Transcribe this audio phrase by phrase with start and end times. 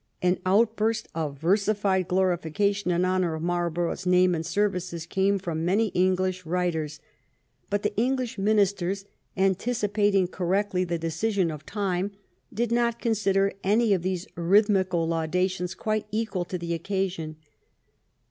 [0.19, 5.63] An outburst of versified glorification in honor of Marl borough's name and services came from
[5.63, 6.99] many English writers,
[7.69, 9.05] but the English ministers,
[9.37, 12.13] anticipating cor rectly the decision of time,
[12.51, 17.35] did not consider any of these rhythmical laudations quite equal to the occasion.